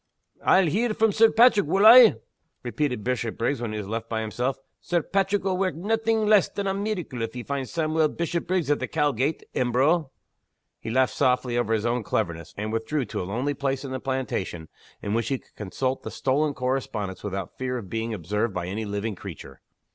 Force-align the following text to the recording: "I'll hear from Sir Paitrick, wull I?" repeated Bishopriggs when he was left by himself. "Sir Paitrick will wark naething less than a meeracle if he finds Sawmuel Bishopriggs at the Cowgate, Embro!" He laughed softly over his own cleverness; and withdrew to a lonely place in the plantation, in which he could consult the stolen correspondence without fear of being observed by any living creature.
"I'll 0.43 0.65
hear 0.65 0.95
from 0.95 1.11
Sir 1.11 1.29
Paitrick, 1.31 1.67
wull 1.67 1.85
I?" 1.85 2.15
repeated 2.63 3.03
Bishopriggs 3.03 3.61
when 3.61 3.71
he 3.71 3.77
was 3.77 3.87
left 3.87 4.09
by 4.09 4.21
himself. 4.21 4.57
"Sir 4.79 5.03
Paitrick 5.03 5.43
will 5.43 5.59
wark 5.59 5.75
naething 5.75 6.25
less 6.25 6.49
than 6.49 6.65
a 6.65 6.73
meeracle 6.73 7.21
if 7.21 7.35
he 7.35 7.43
finds 7.43 7.69
Sawmuel 7.71 8.07
Bishopriggs 8.17 8.71
at 8.71 8.79
the 8.79 8.87
Cowgate, 8.87 9.43
Embro!" 9.53 10.09
He 10.79 10.89
laughed 10.89 11.13
softly 11.13 11.55
over 11.55 11.71
his 11.71 11.85
own 11.85 12.01
cleverness; 12.01 12.51
and 12.57 12.73
withdrew 12.73 13.05
to 13.05 13.21
a 13.21 13.29
lonely 13.29 13.53
place 13.53 13.85
in 13.85 13.91
the 13.91 13.99
plantation, 13.99 14.69
in 15.03 15.13
which 15.13 15.27
he 15.27 15.37
could 15.37 15.53
consult 15.55 16.01
the 16.01 16.09
stolen 16.09 16.55
correspondence 16.55 17.23
without 17.23 17.55
fear 17.59 17.77
of 17.77 17.87
being 17.87 18.11
observed 18.11 18.55
by 18.55 18.65
any 18.65 18.85
living 18.85 19.13
creature. 19.13 19.61